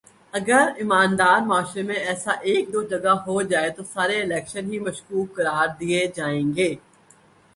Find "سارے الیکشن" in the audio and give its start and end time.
3.93-4.71